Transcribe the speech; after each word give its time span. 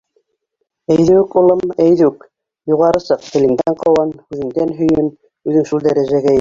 —Әйҙүк, 0.95 1.35
улым, 1.41 1.61
әйҙүк, 1.85 2.25
юғары 2.73 3.03
сыҡ, 3.09 3.29
телеңдән 3.37 3.79
ҡыуан, 3.85 4.17
һүҙеңдән 4.25 4.77
һөйөн, 4.83 5.15
үҙең 5.49 5.73
шул 5.73 5.89
дәрәжәгә 5.89 6.23
ет! 6.29 6.29